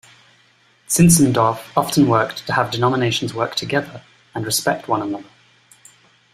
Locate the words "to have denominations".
2.47-3.35